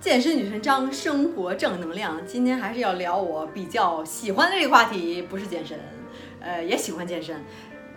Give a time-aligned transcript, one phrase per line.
[0.00, 2.26] 健身女神张，生活正能量。
[2.26, 5.78] 今天还是要聊我比较喜欢的这个话题，不是健身，
[6.40, 7.38] 呃，也喜欢健身，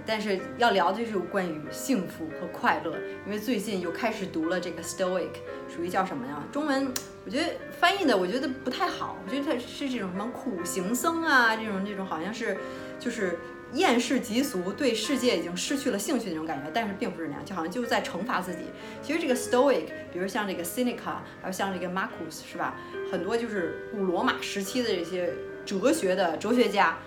[0.06, 2.98] 但是要聊的就是关于幸福和快乐。
[3.26, 5.30] 因为最近又开始读了这个 Stoic，
[5.74, 6.44] 属于叫什么呀？
[6.52, 6.92] 中文
[7.24, 12.58] 我觉得翻译的我觉得不太好，我觉得它是这种什么苦行僧啊，这种这种好像是
[13.00, 13.40] 就是。
[13.74, 18.60] 厌世极俗，对世界已经失去了兴趣那种感觉，但是并不是那样，就好像就是在惩罚自己。
[19.02, 22.76] 其实这个 Stoic，比如像这个 Seneca，还有像这个 Marcus，是吧？
[23.12, 25.34] 很多就是古罗马时期的这些
[25.66, 26.98] 哲学的哲学家，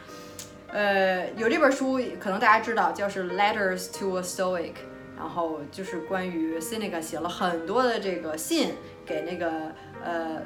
[0.68, 4.74] 呃，有这本书，可能大家知道，叫是 Letters to a Stoic，
[5.16, 9.72] 然后就是关于 Seneca 写了很多的这个信给那个
[10.02, 10.42] 呃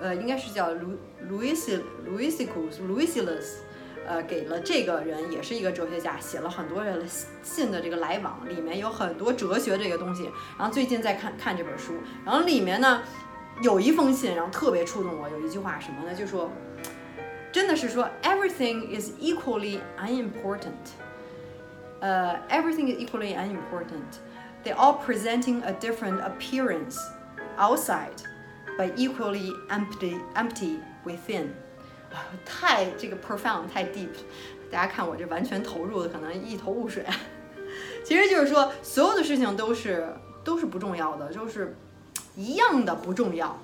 [0.00, 0.70] 呃，应该是叫
[1.28, 1.54] Louis
[2.08, 3.56] Louisicus Louisilus。
[4.10, 7.00] 呃，给了这个人也是一个哲学家，写了很多的
[7.44, 10.24] 信的这个来往，里面有很多哲学这个东西。
[10.58, 13.02] 然后最近在看看这本书，然后里面呢
[13.62, 16.12] 有一封信，然后特别触动我，有一句话什么呢？
[16.12, 16.50] 就说
[17.52, 20.90] 真的是说 everything is equally unimportant，
[22.00, 24.18] 呃，everything is equally unimportant。
[24.64, 26.98] They all presenting a different appearance
[27.56, 28.24] outside,
[28.76, 31.50] but equally empty empty within。
[32.44, 34.08] 太这个 profound 太 deep，
[34.70, 37.04] 大家看我这完全投入的可能一头雾水。
[38.04, 40.08] 其实就是说，所有的事情都是
[40.42, 41.76] 都是不重要的，就是
[42.34, 43.56] 一样的不重要，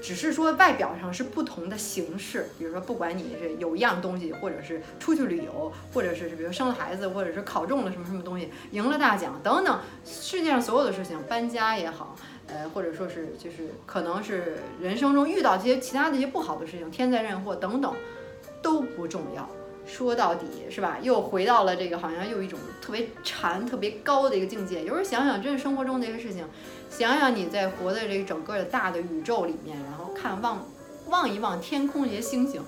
[0.00, 2.48] 只是说外表上是不同的形式。
[2.58, 12.16] 比如说，不管你是有一样东西，或者是出去旅游，或者是比如生了孩子，或者是考中了什么什么东西，赢了大奖等等，世界上所有的事情，搬家也好。
[12.48, 17.92] 呃，或者说是就是可能是人生中遇到这些其他的一些不好的事情，天灾人祸等等，
[18.62, 19.48] 都不重要。
[19.86, 20.98] 说到底是吧？
[21.00, 24.82] 又回到了这个好像又一种特别禅、特别高的一个境界。
[24.82, 26.44] 有时候想想，真是生活中的一些事情，
[26.90, 30.66] 想想你在活在这个整个的大的宇宙里面，然后看望
[31.08, 32.60] 望一望天空这些星星。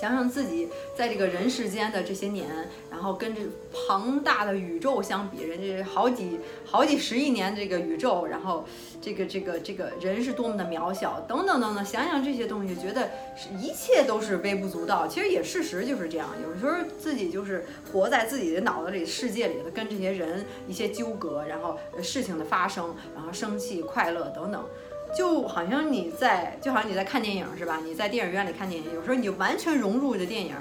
[0.00, 0.66] 想想自己
[0.96, 2.48] 在这个人世间的这些年，
[2.90, 3.42] 然后跟这
[3.86, 8.64] 庞大的宇宙相比，人家好几好几十亿年这个宇宙，然后
[9.02, 11.84] 这个这个这个人是多么的渺小，等等等等。
[11.84, 15.06] 想想这些东西，觉得是一切都是微不足道。
[15.06, 24.64] 其实也事实就是这样，有时候自己就是活在自己的脑子里世界里的，跟这些人一些纠葛，然后事情的发生，然后生气、快乐等等。
[25.16, 27.80] 就好像你在，就好像你在看电影是吧？
[27.84, 30.54] 你在电影院里看电影，有时候你就完全融入这电影，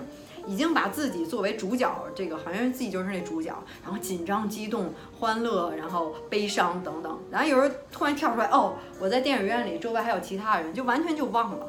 [0.48, 7.20] 已经把自己作为主角，这个好像自己就是那主角，然后紧张、激动、欢乐，然后悲伤等等。
[7.30, 11.68] 然后有时候突然跳出来，哦，我在电影院里，周围还有其他人，就完全就忘了。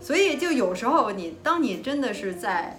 [0.00, 2.78] 所以就有时候你，当你真的是在，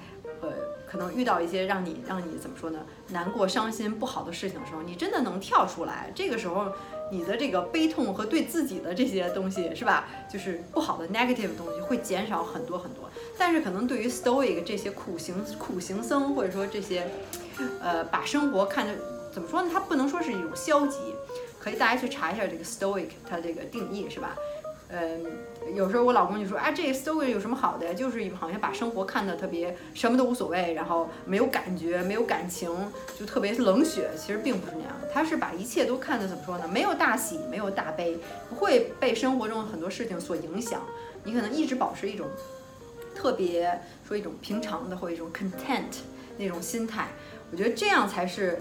[0.92, 2.80] 可能遇到一些让你让你怎么说呢，
[3.10, 6.12] 难过、伤心、不好的事情的时候，你真的能跳出来。
[6.14, 6.72] 这个时候。
[7.14, 13.10] 你的这个悲痛和对自己的这些东西是吧，就是不好的 negative 东西会减少很多很多。
[13.38, 17.06] 但是可能对于 stoic 这些苦行苦行僧，或者说这些，
[17.82, 18.94] 呃，把生活看的
[19.30, 19.70] 怎么说呢？
[19.74, 21.00] 它不能说是一种消极，
[21.60, 24.34] 可以大家去查一下这个 stoic 它这个定义是吧？
[24.94, 27.94] 嗯，有时候我老公就说，啊，这个 story 有什么好的呀？
[27.94, 32.70] 就是好像把生活看得特别什么都无所谓，然后没有感觉，没有感情，
[33.18, 34.10] 就特别冷血。
[34.18, 36.68] 其实并不是那样，他是把一切都看得怎么说呢？
[36.68, 38.18] 没有大喜，没有大悲，
[38.50, 40.82] 不会被生活中很多事情所影响。
[41.24, 42.28] 你可能一直保持一种
[43.16, 46.00] 特别说一种平常的或一种 content
[46.38, 47.08] 那种心态。
[47.50, 48.60] 我觉得这样才是，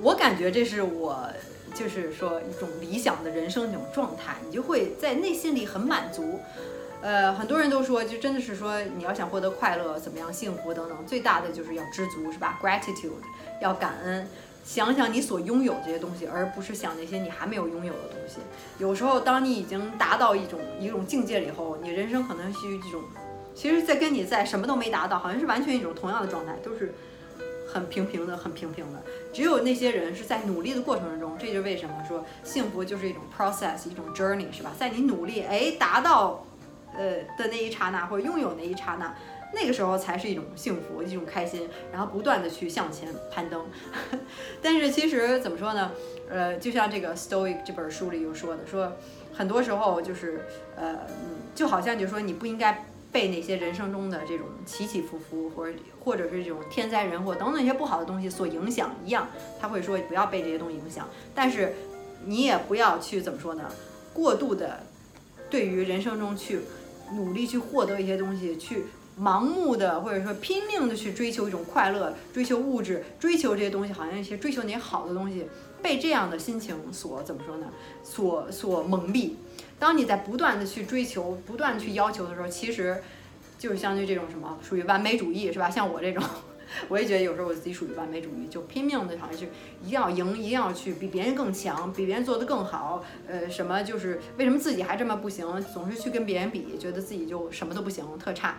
[0.00, 1.28] 我感觉这是我。
[1.76, 6.40] 就是说一种理想的人生那种状态，你就会在内心里很满足。
[7.02, 13.10] 呃，很多人都说，就真的是说，你要想获得快乐、怎么样幸福等等，最大的就是要知足，是吧？Gratitude，
[13.60, 14.26] 要感恩，
[14.64, 18.38] 想想你所拥有这些东西，而不是想那些你还没有拥有的东西。
[18.78, 23.02] 有时候，当你已经达到一种一种境界了以后，你人生可能需这种，
[23.54, 26.94] 其实，在跟你在什么都没达到，好像是完全一种同样的状态，都是。
[27.66, 29.02] 很平平的，很平平的。
[29.32, 34.72] 只有那些人是在努力的过程中，这就是为什么说幸福就是一种 process，一种 journey，是吧？
[34.78, 36.46] 在你努力哎达到，
[36.96, 39.14] 呃的那一刹那，或者拥有那一刹那，
[39.52, 43.66] 那个时候才是一种幸福，一种开心，然后不断的去向前攀登。
[44.62, 45.90] 但是其实怎么说呢？
[46.30, 48.92] 呃，就像这个 Stoic 这本书里有说的，说
[49.34, 50.46] 很多时候就是
[50.76, 51.00] 呃，
[51.54, 52.86] 就好像就说你不应该。
[53.12, 61.08] 被那些人生中的这种起起伏伏，或者或者是这种天灾人祸等等一些不好的东西所影响一样，他会说不要被这些东西影响。
[61.34, 61.74] 但是
[62.24, 63.70] 你也不要去怎么说呢？
[64.12, 64.80] 过度的
[65.48, 66.60] 对于人生中去
[67.12, 68.86] 努力去获得一些东西，去
[69.18, 75.46] 盲目的或者说拼命的去追求一种快乐，追求物质，追求这些东西，好像一些追求那些好的东西，
[75.80, 77.66] 被这样的心情所怎么说呢？
[78.02, 79.32] 所所蒙蔽。
[79.78, 83.02] 当你在不断的去追求、不断去要求的时候，其实
[83.58, 85.68] 就是相对这种什么，属于完美主义，是吧？
[85.68, 86.22] 像我这种，
[86.88, 89.48] 我也觉得有时候我自己属于完美主义，就拼命的好像去
[89.82, 93.04] 一定要赢，一定要去比别人更强，比别人做得更好。
[93.28, 98.56] 呃，什么就是为什么自己还这么不行，总是去跟别人比，觉得自己就什么都不行，特差。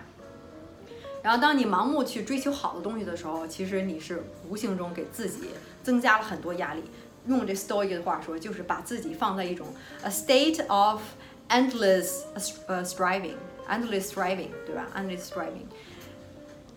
[1.24, 5.48] 然后，当你盲目去追求好的东西的时候，其实你是无形中给自己
[5.84, 6.84] 增加了很多压力。
[7.28, 9.68] 用这 Stoic 的话说，就是把自己放在一种
[10.04, 11.02] a state of
[11.50, 12.22] endless
[12.68, 15.66] 呃 striving，endless striving，对吧？endless striving，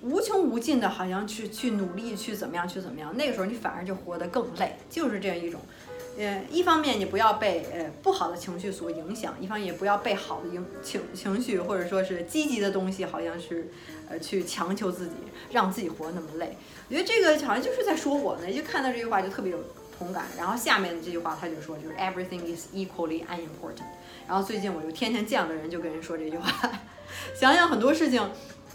[0.02, 3.16] 无穷无尽的，好像去去努力去怎么样去怎么样。
[3.16, 5.60] 那个时候你反而就活得更累，就是这样一种。
[6.18, 13.70] 呃，一方面你不要被呃不好的情绪所影响，一方面也不要被好的影情情绪或者说是积极的东西，好像是
[14.08, 15.14] 呃去强求自己，
[15.52, 16.56] 让自己活得那么累。
[16.88, 19.58] 我觉得这个好像就是在说我呢，就看到这句话就特别有
[20.00, 20.24] 同感。
[20.36, 23.84] 然后下面的这句话他就说，就是 everything is equally unimportant。
[24.26, 26.50] 然后最近我就天天见了人就跟人说这句话，
[27.38, 28.28] 想想很多事情。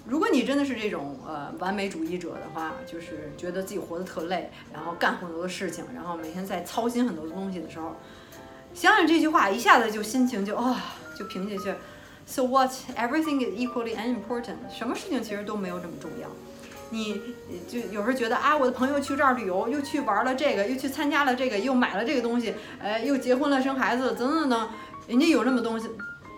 [0.07, 7.95] 如果你真的是这种呃完美主义者的话，就是觉得自己活得特累，然后干很多的事情，然后每天在操心很多的东西的时候，
[8.71, 11.73] 想想这句话，一下子就心情就啊就平下去。
[12.27, 12.71] So what?
[12.95, 14.57] Everything is equally unimportant。
[14.71, 16.29] 什么事情其实都没有这么重要。
[16.89, 17.21] 你
[17.67, 24.69] 就有时候觉得啊，我的朋友去这儿旅游，又去玩了这个，又去参加了这个，又买了这个东西，呃，又结婚了，生孩子，等等等，
[25.07, 25.89] 人家有那么东西。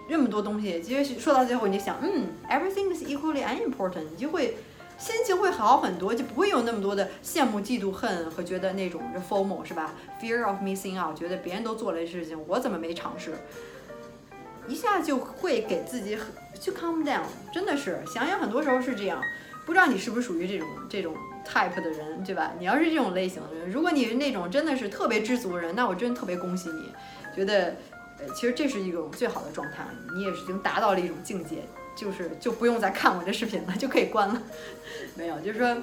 [0.09, 4.55] 那么多东西，其实说到最后，你想，嗯，everything is equally unimportant，你就会
[4.97, 13.33] 心情会好很多，就不会有那么多的羡慕、嫉妒、恨和觉得那种这 formal 是吧？Fear of missing out，觉得别人都做了事情，我怎么没尝试？
[14.65, 16.27] 一下就会给自己很
[16.57, 19.21] 就 calm down，真的是想想很多时候是这样。
[19.67, 21.15] 不知道你是不是属于这种这种
[21.45, 22.53] type 的人，对吧？
[22.57, 26.91] 你要是这种类型的人，如果你是那种真的是特别知足的人，那我真的特别恭喜你，
[27.35, 27.75] 觉得。
[28.19, 29.85] 呃，其实这是一种最好的状态，
[30.15, 31.57] 你也是已经达到了一种境界，
[31.95, 34.41] 就是就不用再看我这视频了，就可以关了。
[35.13, 35.77] 没有，就是说，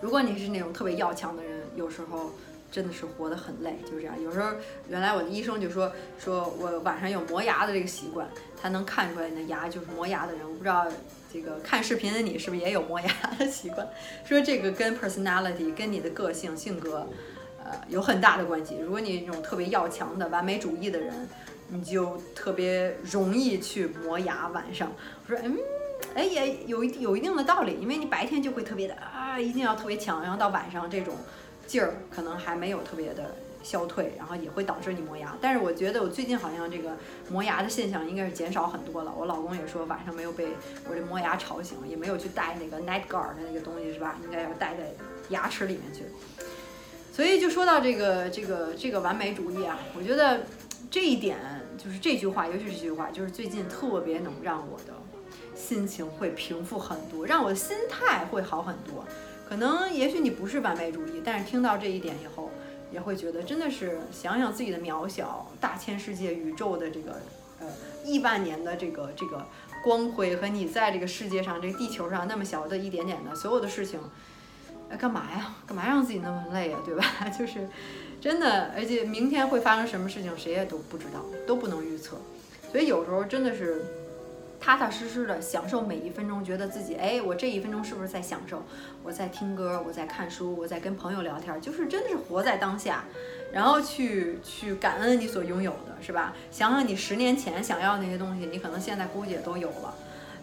[0.00, 2.32] 如果你是那种特别要强的人，有时候
[2.72, 4.20] 真的是活得很累，就是这样。
[4.20, 4.50] 有时候
[4.88, 8.28] 原来我的医生就说，说我晚上有磨牙的这个习惯，
[8.60, 10.42] 他能看出来你的牙就是磨牙的人。
[10.42, 10.84] 我不知道
[11.34, 13.84] 这个看视频的你是不是也有磨牙的习惯？
[14.24, 17.08] 说这个跟 personality 跟你的个性性格，
[17.58, 18.76] 呃，有很大的关系。
[18.80, 21.28] 如果你那种特别要强的完美主义的人，
[21.66, 24.46] 你就特别容易去磨牙。
[24.50, 24.92] 晚上
[25.26, 25.58] 我说，嗯，
[26.14, 31.16] 哎，也有一有一定的道理，因为你白天就会特别的啊，一定要特别强，然后到晚上这种
[31.66, 33.34] 劲儿可能还没有特别的
[33.64, 35.36] 消退，然后也会导致你磨牙。
[35.40, 36.96] 但是我觉得我最近好像这个
[37.28, 39.12] 磨牙的现象应该是减少很多了。
[39.18, 40.46] 我老公也说晚上没有被
[40.88, 44.16] 我这磨牙吵醒，也没有去戴那个 night guard 的那个东西，是吧？
[44.22, 44.92] 应该要戴在
[45.30, 46.04] 牙齿里面去。
[47.10, 50.42] 所以就说到这个这个这个完美主义啊，我觉得
[50.90, 51.38] 这一点。
[51.76, 54.94] 就是这句话，尤其是这句话，就是最近特别能让我的
[55.54, 59.04] 心情会平复很多，让我的心态会好很多。
[59.46, 62.50] 可能也许你不是完美主义，但是听到这一点以后，
[62.94, 67.20] 也会觉得真的是想想自己的渺小，大千世界、宇宙的这个
[67.60, 67.66] 呃
[68.04, 69.44] 亿万年的这个这个
[69.82, 73.98] 光辉和你在这个世界上这个地球上那么小的一点点的所有的事情，
[74.88, 75.54] 哎，干嘛呀？
[75.66, 76.80] 干嘛让自己那么累啊？
[76.86, 77.04] 对吧？
[77.36, 77.68] 就是。
[78.20, 82.16] 真的，而且明天会发生什么事情，谁也都不知道，都不能预测。
[82.72, 83.84] 所以有时候真的是
[84.64, 88.62] 踏踏实实的享受每一分钟，觉得自己，哎，我这一分钟是不是在享受？
[89.02, 93.04] 我在听歌，我在看书，我在跟朋友聊天，就是真的是活在当下，
[93.52, 96.34] 然后去去感恩你所拥有的，是吧？
[96.50, 99.94] 想想你十年前想要那些东西，你可能现在估计也都有了。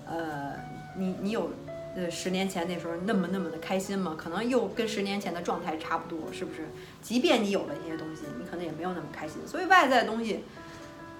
[0.07, 0.53] 呃，
[0.95, 1.51] 你你有。
[1.93, 4.15] 呃，十年前那时候那么那么的开心吗？
[4.17, 6.61] 可能又跟十年前的状态差不多，是不是？
[7.01, 9.45] 即便你有了一些东西，你可能也没有那么开心。
[9.45, 10.45] 所以外在的东西，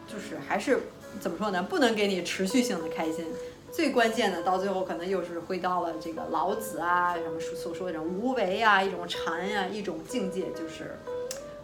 [0.08, 0.80] 就是还是
[1.20, 1.62] 怎么说呢？
[1.64, 3.26] 不能给你持续性的开心。
[3.72, 10.98] 最关键的，到最后可能又是回到了这个老子啊什么所说的这种无为啊，一种禅呀，一种境界，就是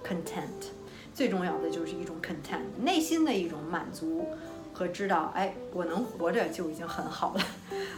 [0.03, 0.71] content。
[1.13, 4.27] 最重要的就是一种 content，内心的一种满足。
[4.73, 7.41] 和知道，哎，我能活着就已经很好了，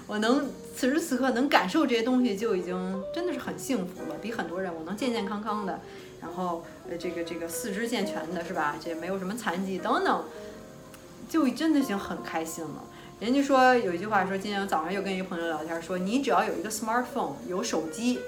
[0.08, 5.82] 我能此时此刻能感受这些东西就已经真的是很幸福了，比很多人我能健健康康的，
[6.22, 8.78] 然后呃这个这个四肢健全的是吧？
[8.82, 10.24] 这没有什么残疾等等，
[11.30, 12.84] 就真的已经很开心了。
[13.20, 18.20] 人家说有一句话说，今天早上又跟一个朋友聊天说，你只要有一个 smartphone，有手机，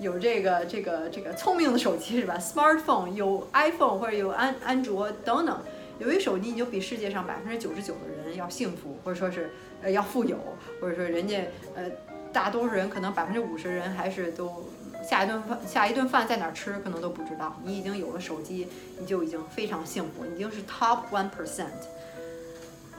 [0.00, 5.60] 有这个这个这个聪明的手机是吧？smartphone 有 iPhone 或者有安安卓等等。
[5.98, 9.50] 有一手机，你就比世界上百分之九十九的人要幸福，或者说是
[9.82, 10.38] 呃要富有，
[10.80, 11.90] 或者说人家呃
[12.32, 14.70] 大多数人可能百分之五十人还是都
[15.02, 17.56] 下一顿饭下一顿饭在哪儿吃可能都不知道。
[17.64, 18.68] 你已经有了手机，
[19.00, 21.66] 你就已经非常幸福，已经是 top one percent。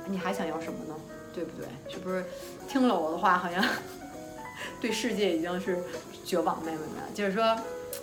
[0.10, 0.96] 你还想要什么呢？
[1.34, 1.68] 对不对？
[1.94, 2.25] 是不是
[2.68, 3.63] 听了我的话，好像
[4.82, 5.78] 对世界已经是
[6.25, 6.62] 绝望？
[6.63, 7.58] 妹妹们，就是说。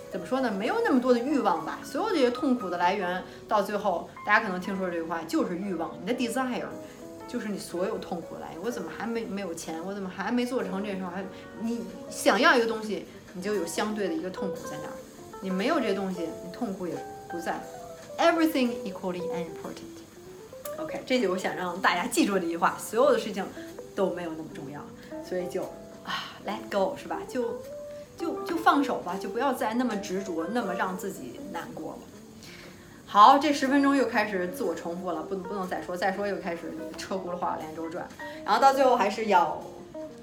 [0.09, 0.49] 怎么说呢？
[0.49, 1.79] 没有那么多的欲望吧。
[1.83, 5.91] 所有这些痛苦的来源，到最后，大家可能听说这句话，就是欲望。
[6.01, 6.63] 你的 desire
[7.27, 8.61] 就是你所有痛苦来源。
[8.63, 9.81] 我怎么还没没有钱？
[9.85, 11.09] 我怎么还没做成这事儿？
[11.09, 11.25] 还
[11.61, 14.93] 你想要一个东西，你就有相对的一个痛苦在那儿。
[15.41, 16.95] 你没有这些东西，你痛苦也
[17.29, 17.61] 不在。
[18.17, 20.06] Everything equally and important。
[20.77, 23.45] OK，这就我想让大家记住的一句话：所有的事情
[23.95, 24.81] 都没有那么重要，
[25.23, 25.63] 所以就
[26.03, 27.19] 啊，let go 是吧？
[27.27, 27.61] 就。
[28.17, 31.99] 就就放手吧，就不要再那么执着，那么让自己难过了。
[33.05, 36.61] 好，这十分钟又开始自我重复了，不能不能再说，再说又开始
[36.97, 38.07] 车轱辘话连轴转。
[38.43, 39.61] 然后到最后还是要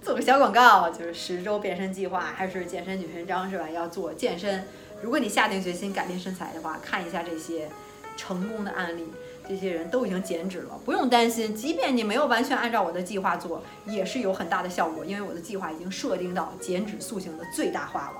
[0.02, 3.70] 做个小广告，就是十周变身计划，还是健身女神章是吧？
[3.70, 4.64] 要做健身。
[5.00, 7.68] 如果你下定决心改变身材的话，看一下这些
[8.16, 9.06] 成功的案例。
[9.46, 11.54] 这些人都已经减脂了，不用担心。
[11.54, 18.16] 即便你没有完全按照我的计划做，也是有很大的效果，因为我的计划已经设定到减脂塑形的最大化了。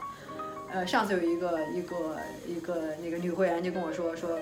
[0.70, 2.16] 呃，上次有一个一个
[2.46, 4.38] 一个那个女会员就跟我说说，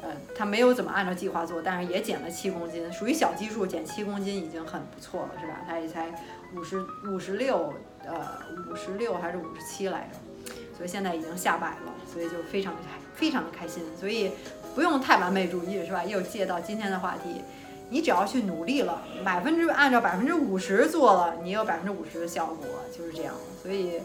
[0.00, 5.60] 呃，她没有怎么按照计划做，但是也减了七公斤，属于小基数，减七公斤已经很不错了，是吧？
[5.68, 6.08] 她也才
[6.56, 7.74] 五十五十六，
[8.06, 8.40] 呃，
[8.72, 12.80] 五十六还是五十七来着，所以现在已经下百了，所以就非常的
[13.14, 14.30] 非常的开心，所以。
[14.74, 16.04] 不用太完美主义，是吧？
[16.04, 17.42] 又借到今天的话题，
[17.90, 22.66] 你只要去努力了，百分之按照百分之五十做了，你有百分之五十的效果，
[22.96, 23.34] 就是这样。
[23.62, 24.00] 所以，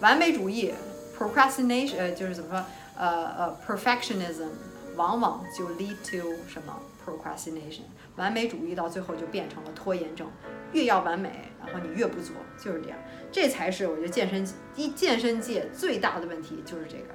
[0.00, 0.74] 完美主义
[1.18, 2.64] （procrastination），就是怎么说？
[2.96, 4.48] 呃呃，perfectionism
[4.96, 7.82] 往往就 lead to 什么 procrastination？
[8.16, 10.26] 完美主义到最后就变成了拖延症，
[10.72, 11.30] 越要完美，
[11.64, 12.98] 然后你越不做，就是这样。
[13.32, 14.46] 这才是我觉得健身
[14.76, 17.14] 一健身界最大的问题，就是这个，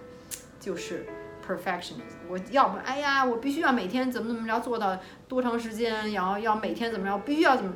[0.59, 1.05] 就是。
[1.47, 4.97] Perfectionism，我要不，哎呀，我必须要每天怎么怎么着做到
[5.27, 7.73] 多长时间，然后要每天怎么着，必须要怎么，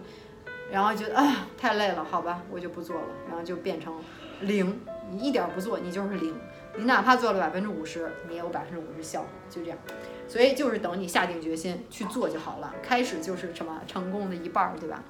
[0.72, 3.94] 然后觉得啊太累了，好吧，我就不做了，然后就变成
[4.42, 6.36] 零，你一点不做，你就是零，
[6.78, 9.78] 你哪怕做了百分之五十，你也有百分之五十效果，就这样，
[10.28, 15.04] 所以就是等你下定决心去做就好了，开始就是什么成功的一半，对吧？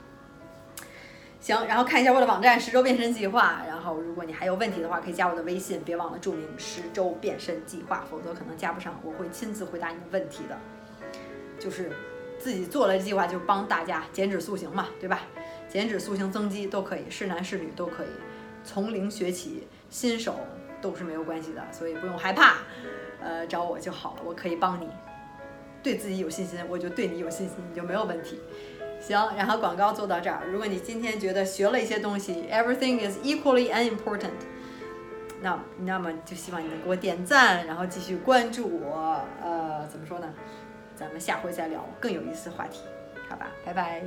[1.39, 3.63] 行，然后看一下我的网站十周变身计划。
[3.65, 8.99] 然后，如果你还有问题的话，可以加我的微信，别忘了注明十周变身计划，否则可能加不上。
[9.03, 10.57] 我会亲自回答你的问题的。
[11.57, 11.91] 就是
[12.37, 15.21] 自己做了计划，就帮大家减脂塑形嘛，对吧？
[15.67, 18.09] 减脂塑形增肌都可以，是男是女都可以，
[18.63, 20.35] 从零学起，新手
[20.81, 22.57] 都是没有关系的，所以不用害怕，
[23.21, 24.89] 呃，找我就好了，我可以帮你。
[25.81, 28.39] 对自己有信心，我就对你有信心，你就没有问题。
[28.99, 30.45] 行，然后广告做到这儿。
[30.47, 34.31] 如果你今天觉得学了一些东西，everything is equally unimportant，
[35.41, 39.21] 那那么就希望你能给我点赞，然后继续关注我。
[39.41, 40.33] 呃，怎么说呢？
[40.95, 42.81] 咱们下回再聊更有意思的话题，
[43.29, 43.47] 好吧？
[43.65, 44.03] 拜拜。